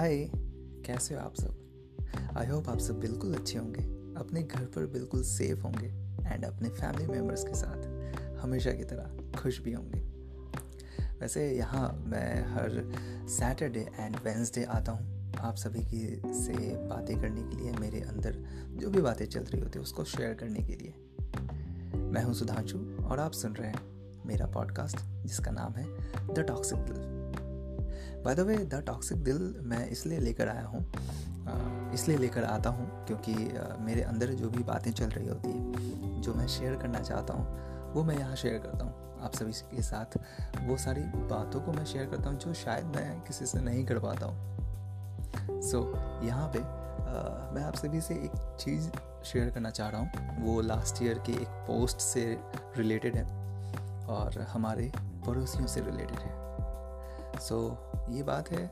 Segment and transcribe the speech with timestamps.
[0.00, 0.30] हाय,
[0.86, 1.56] कैसे हो आप सब?
[2.36, 3.82] आई होप आप सब बिल्कुल अच्छे होंगे।
[4.20, 5.86] अपने घर पर बिल्कुल सेफ़ होंगे
[6.28, 7.84] एंड अपने फैमिली मेंबर्स के साथ
[8.42, 9.98] हमेशा की तरह खुश भी होंगे।
[11.20, 12.92] वैसे यहाँ मैं हर
[13.28, 18.44] सैटरडे एंड वेंसडे आता हूँ। आप सभी की से बातें करने के लिए, मेरे अंदर
[18.76, 20.94] जो भी बातें चल रही होती है, उसको शेयर करने के लिए।
[21.96, 23.82] मैं हूँ सुधांशु और आप सुन रहे हैं
[24.26, 24.96] मेरा पॉडकास्ट
[25.26, 25.86] जिसका नाम है
[26.34, 26.78] the Toxic
[28.24, 33.06] by the way the Toxic Dil मैं इसलिए लेकर आया हूँ इसलिए लेकर आता हूँ
[33.06, 33.34] क्योंकि
[33.84, 37.92] मेरे अंदर जो भी बातें चल रही होती है जो मैं शेयर करना चाहता हूँ
[37.94, 40.16] वो मैं यहाँ शेयर करता हूँ। आप सभी के साथ
[40.66, 43.98] वो सारी बातों को मैं शेयर करता हूँ जो शायद मैं किसी से नहीं कर
[43.98, 48.88] पाता हूँ। सो so, यहाँ पे आ, मैं आप सभी से एक चीज़
[49.30, 52.24] शेयर करना चाह रहा हूँ। वो लास्ट ईयर की एक पोस्ट से
[52.76, 53.24] रिलेटेड है
[54.08, 54.90] और हमारे
[55.26, 56.49] पड़ोसियों से रिलेटेड है।
[57.40, 58.70] सो so, ये बात है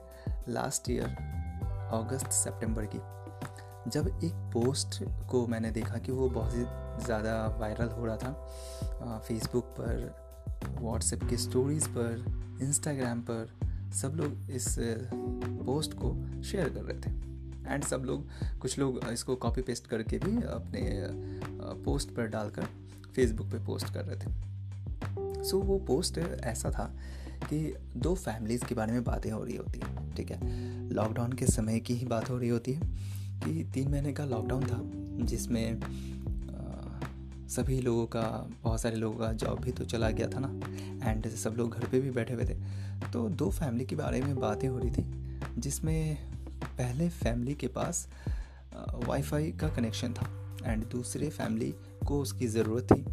[0.48, 1.16] लास्ट ईयर
[1.94, 3.00] अगस्त सितंबर की।
[3.91, 6.64] जब एक पोस्ट को मैंने देखा कि वो बहुत ही
[7.05, 13.56] ज़्यादा वायरल हो रहा था फेसबुक पर व्हाट्सएप की स्टोरीज़ पर इंस्टाग्राम पर
[13.94, 17.10] सब लोग इस पोस्ट को शेयर कर रहे थे।
[17.72, 18.28] एंड सब लोग
[18.60, 20.82] कुछ लोग इसको कॉपी पेस्ट करके भी अपने
[21.84, 22.66] पोस्ट पर डालकर
[23.14, 26.92] फेसबुक पे पोस्ट कर रहे थे। सो so, वो पोस्ट ऐसा था
[27.44, 30.91] कि दो फैमिलीज़ के बारे में बातें हो रही होती हैं, ठीक है?
[30.91, 32.89] लॉकडाउन के समय की ही बात हो रही होती है
[33.44, 34.81] कि तीन महीने का लॉकडाउन था,
[35.27, 35.81] जिसमें
[37.48, 38.22] सभी लोगों का,
[38.62, 41.86] बहुत सारे लोगों का जॉब भी तो चला गया था ना एंड सब लोग घर
[41.89, 42.55] पे भी बैठे हुए थे।
[43.12, 45.05] तो दो फैमिली के बारे में बातें हो रही थी,
[45.59, 46.16] जिसमें
[46.64, 48.06] पहले फैमिली के पास
[49.06, 50.28] वाईफाई का कनेक्शन था
[50.64, 51.75] एंड दूसरे फैमिली
[52.06, 53.05] को उसकी ज़रूरत थी।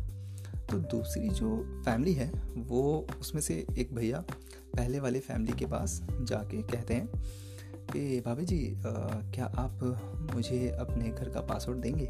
[0.76, 4.20] तो दूसरी जो फैमिली है वो उसमें से एक भैया
[4.76, 7.08] पहले वाले फैमिली के पास जाके कहते हैं
[7.94, 8.82] कि भाभी जी आ,
[9.32, 10.02] क्या आप
[10.34, 12.06] मुझे अपने घर का पासवर्ड देंगे?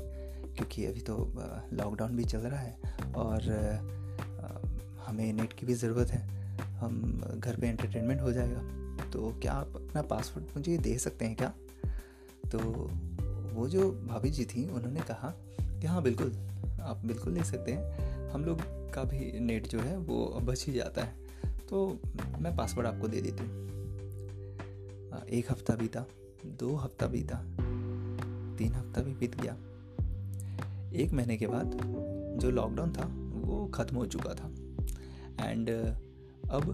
[0.56, 1.34] क्योंकि अभी तो
[1.74, 2.78] लॉकडाउन भी चल रहा है
[3.16, 4.68] और आ,
[5.06, 8.62] हमें नेट की भी ज़रूरत है। हम घर पे एंटरटेनमेंट हो जाएगा।
[9.10, 11.54] तो क्या आप अपना पासवर्ड मुझे दे सकते हैं क्या?
[12.52, 12.60] तो
[13.54, 16.36] वो जो भाभी जी थी उन्होंने कहा कि हाँ बिल्कुल।
[16.82, 18.05] आप बिल्कुल ले सकते हैं।
[18.36, 18.62] हम लोग
[18.94, 21.14] का भी नेट जो है वो बच ही जाता है।
[21.70, 22.00] तो
[22.40, 23.64] मैं पासवर्ड आपको दे देती हूँ।
[25.30, 26.06] एक हफ़्ता बीता,
[26.46, 27.36] दो हफ़्ता बीता,
[28.58, 29.54] तीन हफ़्ता भी बीत गया।
[30.94, 31.78] एक महीने के बाद
[32.42, 33.06] जो लॉकडाउन था,
[33.48, 34.52] वो ख़त्म हो चुका था।
[35.50, 35.70] एंड
[36.50, 36.74] अब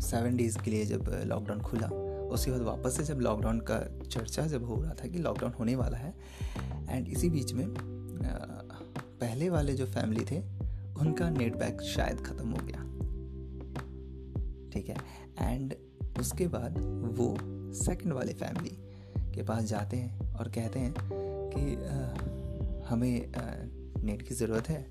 [0.00, 1.88] सेवन डेज़ के लिए जब लॉकडाउन खुला,
[2.26, 5.76] उसके बाद वापस से जब लॉकडाउन का चर्चा जब हो रहा था कि लॉकडाउन होने
[5.76, 6.14] वाला है
[6.88, 7.66] एंड इसी बीच में
[9.22, 10.38] पहले वाले जो फैमिली थे
[11.00, 12.80] उनका नेट पैक शायद ख़त्म हो गया।
[14.70, 14.96] ठीक है?
[15.40, 15.74] एंड
[16.20, 16.78] उसके बाद
[17.18, 17.36] वो
[17.74, 18.76] सेकंड वाले फैमिली
[19.34, 20.94] के पास जाते हैं और कहते हैं
[21.54, 23.40] कि आ, हमें आ,
[24.02, 24.82] नेट की ज़रूरत है।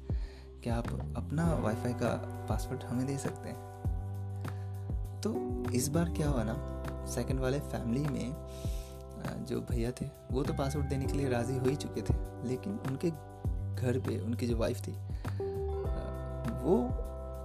[0.63, 0.87] क्या आप
[1.17, 2.13] अपना वाईफाई का
[2.49, 3.59] पासवर्ड हमें दे सकते हैं?
[5.21, 5.33] तो
[5.71, 6.55] इस बार क्या हुआ ना
[7.05, 8.35] सेकंड वाले फैमिली में
[9.45, 12.13] जो भैया थे वो तो पासवर्ड देने के लिए राज़ी हो ही चुके थे
[12.47, 13.11] लेकिन उनके
[13.81, 14.91] घर पे उनकी जो वाइफ थी,
[16.61, 16.77] वो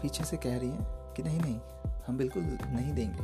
[0.03, 0.79] पीछे से कह रही है
[1.17, 1.61] कि नहीं नहीं,
[2.07, 3.19] हम बिल्कुल नहीं देंगे।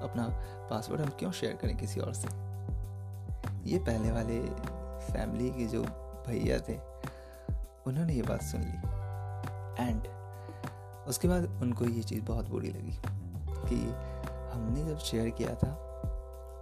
[0.00, 0.28] अपना
[0.70, 2.28] पासवर्ड हम क्यों शेयर करें किसी और से?
[3.70, 4.40] ये पहले वाले
[5.12, 5.82] फैमिली के जो
[6.26, 6.76] भैया थे,
[7.86, 8.76] उन्होंने ये बात सुन ली।
[9.84, 10.02] एंड
[11.08, 12.96] उसके बाद उनको ये चीज़ बहुत बुरी लगी
[13.68, 13.76] कि
[14.52, 15.72] हमने जब शेयर किया था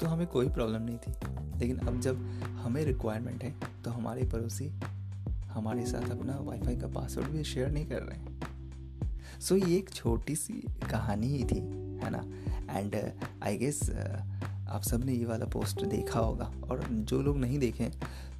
[0.01, 1.13] तो हमें कोई प्रॉब्लम नहीं थी।
[1.59, 2.17] लेकिन अब जब
[2.65, 4.71] हमें रिक्वायरमेंट है तो हमारे पड़ोसी
[5.49, 9.77] हमारे साथ अपना वाईफाई का पासवर्ड भी शेयर नहीं कर रहे हैं। सो so, ये
[9.77, 10.53] एक छोटी सी
[10.91, 11.59] कहानी ही थी
[11.99, 12.23] है ना?
[12.71, 12.97] एंड
[13.43, 13.91] आई गेस
[14.69, 17.91] आप सबने ये वाला पोस्ट देखा होगा। और जो लोग नहीं देखे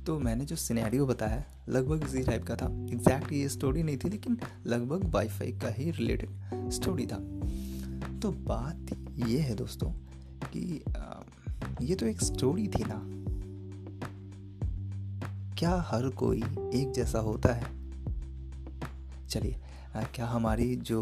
[0.07, 4.09] तो मैंने जो सिनेरियो बताया लगभग इसी टाइप का था। एग्जैक्ट ये स्टोरी नहीं थी
[4.09, 7.17] लेकिन लगभग वाईफाई का ही रिलेटेड स्टोरी था।
[8.23, 8.97] तो बात
[9.27, 9.91] ये है दोस्तों
[10.47, 10.83] कि
[11.83, 13.01] ये तो एक स्टोरी थी ना।
[15.59, 16.39] क्या हर कोई
[16.75, 17.65] एक जैसा होता है?
[19.29, 19.57] चलिए
[20.15, 21.01] क्या हमारी जो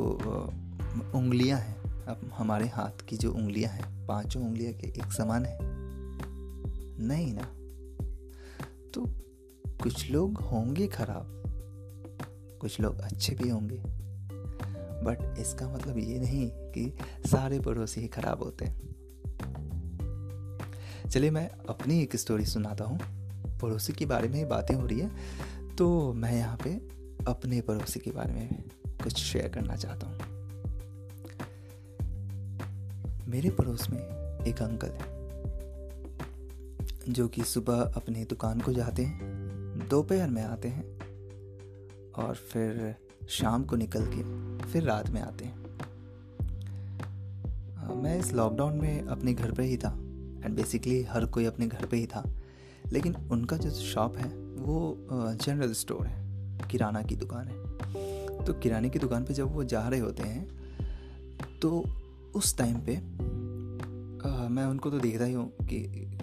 [1.15, 5.59] उंगलियाँ हैं, अब हमारे हाथ की जो उंगलियाँ हैं, पाँचों उंगलियाँ के एक समान है?
[7.07, 7.43] नहीं ना।
[8.95, 9.05] तो
[9.83, 11.43] कुछ लोग होंगे खराब,
[12.61, 13.83] कुछ लोग अच्छे भी होंगे,
[15.05, 18.79] बट इसका मतलब ये नहीं कि सारे पड़ोसी ही खराब होते हैं।
[21.11, 23.16] चलिए, मैं अपनी एक स्टोरी सुनाता हूँ।
[23.63, 25.11] पड़ोसी के बारे में ही बातें हो रही है
[25.77, 26.71] तो मैं यहाँ पे
[27.27, 28.65] अपने पड़ोसी के बारे में
[29.03, 30.17] कुछ शेयर करना चाहता हूँ।
[33.29, 33.99] मेरे पड़ोस में
[34.47, 35.15] एक अंकल है,
[37.09, 40.85] जो कि सुबह अपनी दुकान को जाते हैं, दोपहर में आते हैं,
[42.13, 42.95] और फिर
[43.29, 44.23] शाम को निकल के
[44.63, 45.65] फिर रात में आते हैं।
[47.97, 49.91] मैं इस लॉकडाउन में अपने घर पे ही था
[50.45, 52.23] एंड बेसिकली हर कोई अपने घर पे ही था।
[52.93, 54.29] लेकिन उनका जो शॉप है
[54.59, 59.65] वो जनरल स्टोर है किराना की दुकान है। तो किराने की दुकान पे जब वो
[59.65, 61.85] जा रहे होते हैं तो
[62.35, 62.97] उस टाइम पे
[64.29, 65.79] आ, मैं उनको तो देखता ही हूँ कि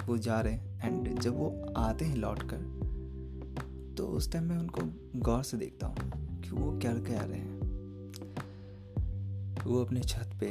[0.07, 2.71] वो जा रहे हैं एंड जब वो आते हैं लौट कर
[3.97, 4.81] तो उस टाइम मैं उनको
[5.19, 5.95] गौर से देखता हूँ
[6.41, 7.61] कि वो क्या कह रहे हैं।
[9.65, 10.47] वो अपने छत पे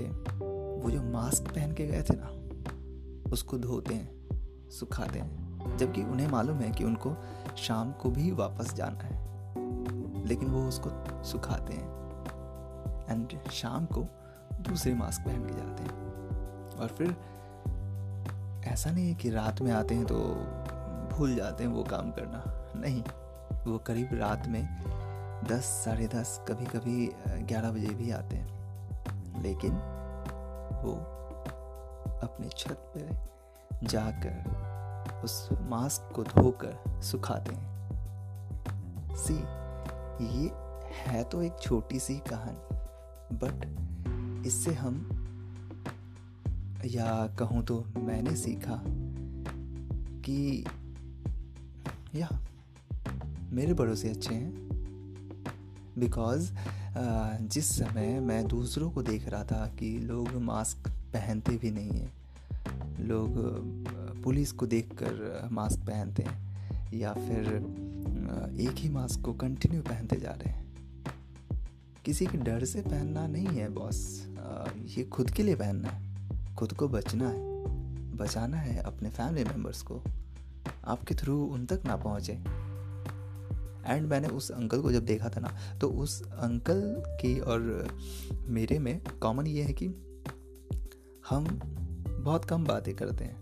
[0.81, 5.42] वो जो मास्क पहन के गए थे ना उसको धोते हैं सुखाते हैं।
[5.77, 7.17] जबकि उन्हें मालूम है कि उनको
[7.57, 9.23] शाम को भी वापस जाना है।
[10.27, 11.93] लेकिन वो उसको सुखाते हैं
[13.11, 14.07] एंड शाम को
[14.61, 16.03] दूसरे मास्क पहन के जाते हैं।
[16.79, 17.17] और फिर
[18.65, 20.19] ऐसा नहीं है कि रात में आते हैं तो
[21.17, 22.45] भूल जाते हैं वो काम करना।
[22.77, 23.03] नहीं,
[23.73, 24.85] वो करीब रात में
[25.45, 28.63] दस, साढ़े दस कभी कभी ग्यारह बजे भी आते हैं।
[29.43, 29.73] लेकिन
[30.85, 30.93] वो
[32.23, 33.29] अपने छत पर
[33.87, 34.72] जाकर
[35.25, 37.73] उस मास्क को धोकर सुखाते हैं।
[39.17, 39.35] सी
[40.25, 40.51] ये
[40.97, 45.09] है तो एक छोटी सी कहानी बट इससे हम,
[46.87, 48.83] या कहूँ तो मैंने सीखा
[50.25, 50.65] कि,
[52.15, 52.29] या,
[53.51, 54.53] मेरे पड़ोसी अच्छे हैं।
[55.99, 56.53] बिकॉज़
[57.43, 62.13] जिस समय मैं दूसरों को देख रहा था कि लोग मास्क पहनते भी नहीं हैं,
[63.01, 63.31] लोग
[64.25, 67.47] पुलिस को देखकर मास्क पहनते हैं या फिर
[68.61, 70.61] एक ही मास्क को कंटिन्यू पहनते जा रहे हैं।
[72.05, 73.99] किसी के डर से पहनना नहीं है बॉस
[74.99, 77.51] ये खुद के लिए पहनना है। खुद को बचना है।
[78.17, 80.03] बचाना है अपने फैमिली मेंबर्स को।
[80.85, 82.33] आपके थ्रू उन तक ना पहुँचे।
[83.87, 86.81] एंड मैंने उस अंकल को जब देखा था ना तो उस अंकल
[87.21, 87.61] की और,
[88.49, 89.87] मेरे में कॉमन ये है कि
[91.31, 91.45] हम
[92.25, 93.42] बहुत कम बातें करते हैं।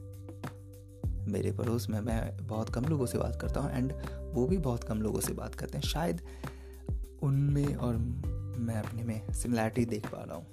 [1.30, 3.92] मेरे पड़ोस में मैं बहुत कम लोगों से बात करता हूँ एंड
[4.34, 6.20] वो भी बहुत कम लोगों से बात करते हैं। शायद
[7.22, 10.46] उनमें और मैं अपने में सिमिलैरिटी देख पा रहा हूँ।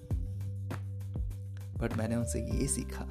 [1.78, 3.08] बट मैंने उनसे ये सीखा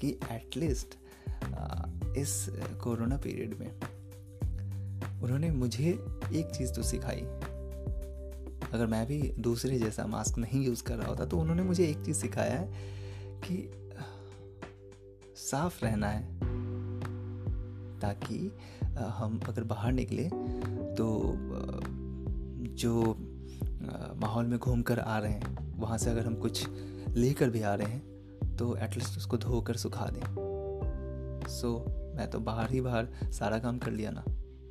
[0.00, 0.96] कि एटलीस्ट
[2.18, 2.46] इस
[2.82, 3.70] कोरोना पीरियड में
[5.22, 5.88] उन्होंने मुझे
[6.32, 7.20] एक चीज़ तो सिखाई।
[8.72, 12.04] अगर मैं भी दूसरे जैसा मास्क नहीं यूज़ कर रहा होता तो उन्होंने मुझे एक
[12.04, 12.66] चीज़ सिखाया है
[13.40, 13.56] कि
[15.50, 16.22] साफ़ रहना है,
[18.00, 18.50] ताकि
[19.10, 20.28] हम अगर बाहर निकले
[20.94, 21.06] तो
[22.76, 23.16] जो
[24.20, 26.66] माहौल में घूम कर आ रहे हैं, वहाँ से अगर हम कुछ
[27.16, 30.20] लेकर भी आ रहे हैं तो एटलीस्ट उसको धोकर सुखा दें।
[31.50, 31.76] सो
[32.16, 34.24] मैं तो बाहर ही बाहर सारा काम कर लिया ना,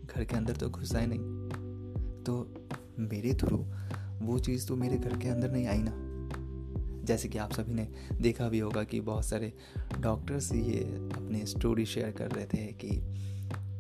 [0.06, 2.34] घर के अंदर तो घुसा ही नहीं। तो
[3.02, 3.58] मेरे थ्रू
[4.22, 5.92] वो चीज़ तो मेरे घर के अंदर नहीं आई ना।
[7.08, 9.54] जैसे कि आप सभी ने देखा भी होगा कि बहुत सारे
[10.00, 10.80] डॉक्टर्स ये
[11.16, 12.90] अपनी स्टोरी शेयर कर रहे थे कि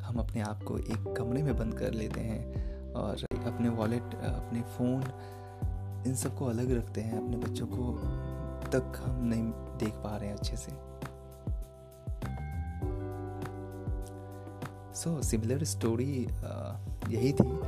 [0.03, 4.61] हम अपने आप को एक कमरे में बंद कर लेते हैं और अपने वॉलेट अपने
[4.61, 5.03] फ़ोन
[6.07, 7.93] इन सबको अलग रखते हैं, अपने बच्चों को
[8.69, 10.71] तक हम नहीं देख पा रहे हैं अच्छे से।
[14.95, 16.27] सो सिमिलर स्टोरी
[17.09, 17.59] यही थी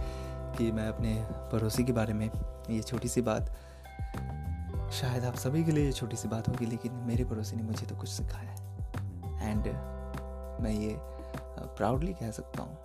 [0.57, 2.29] कि मैं अपने पड़ोसी के बारे में
[2.69, 3.55] ये छोटी सी बात
[4.91, 7.85] शायद आप सभी के लिए ये छोटी सी बात होगी, लेकिन मेरे पड़ोसी ने मुझे
[7.85, 8.57] तो कुछ सिखाया है।
[9.41, 9.67] एंड
[10.63, 10.95] मैं ये
[11.77, 12.77] प्राउडली कह सकता हूँ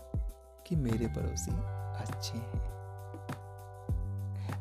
[0.66, 1.52] कि मेरे पड़ोसी
[2.02, 2.62] अच्छे हैं।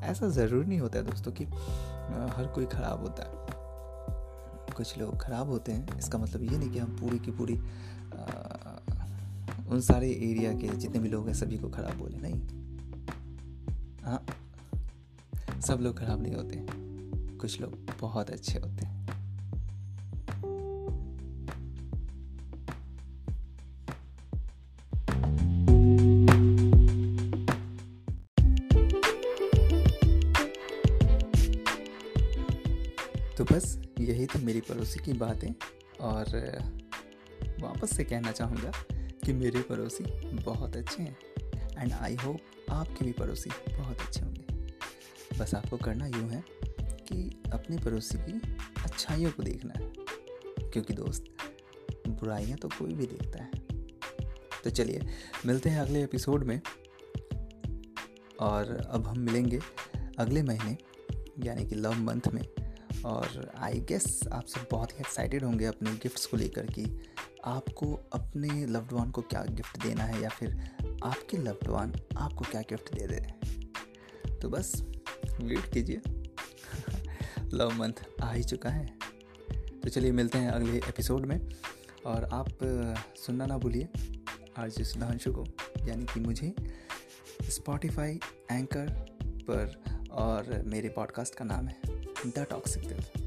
[0.03, 3.31] ऐसा ज़रूरी नहीं होता है दोस्तों कि हर कोई ख़राब होता है।
[4.73, 7.53] कुछ लोग ख़राब होते हैं, इसका मतलब ये नहीं कि हम पूरी की पूरी
[9.65, 12.39] उन सारे एरिया के जितने भी लोग हैं, सभी को ख़राब बोले, नहीं।
[14.03, 14.21] हाँ
[15.61, 16.82] सब लोग ख़राब नहीं होते।
[17.43, 17.71] कुछ लोग
[18.01, 19.01] बहुत अच्छे होते हैं।
[33.37, 35.51] तो बस यही थी मेरी पड़ोसी की बातें,
[36.01, 36.25] और
[37.61, 38.71] वापस से कहना चाहूँगा
[39.25, 40.03] कि मेरे पड़ोसी
[40.35, 41.17] बहुत अच्छे हैं
[41.77, 44.43] एंड आई होप आपके भी पड़ोसी बहुत अच्छे होंगे।
[45.39, 46.43] बस आपको करना यूँ है
[47.11, 49.91] कि अपने पड़ोसी की अच्छाइयों को देखना है।
[50.69, 51.23] क्योंकि दोस्त
[52.07, 53.51] बुराइयाँ तो कोई भी देखता है।
[54.63, 55.01] तो चलिए,
[55.45, 56.61] मिलते हैं अगले एपिसोड में।
[58.39, 59.59] और अब हम मिलेंगे
[60.19, 60.77] अगले महीने,
[61.45, 62.43] यानी कि लव मंथ में।
[63.05, 66.85] और आई गेस आप सब बहुत ही एक्साइटेड होंगे अपने गिफ्ट्स को लेकर कि
[67.45, 70.55] आपको अपने लव्ड वन को क्या गिफ्ट देना है या फिर
[71.03, 73.21] आपके लव्ड वन आपको क्या गिफ्ट दे दे
[74.35, 74.81] तो बस
[75.41, 76.22] वेट कीजिए।
[77.53, 78.97] लव मंथ आ ही चुका है।
[79.83, 81.49] तो चलिए मिलते हैं अगले एपिसोड में।
[82.05, 82.49] और आप
[83.15, 83.89] सुनना ना भूलिए,
[84.57, 85.45] आज सुधांशु को,
[85.87, 86.53] यानी कि मुझे
[87.43, 88.19] स्पॉटिफाई
[88.51, 88.89] एंकर
[89.23, 91.81] पर और मेरे पॉडकास्ट का नाम है
[92.27, 93.22] द टॉक्सिक दिल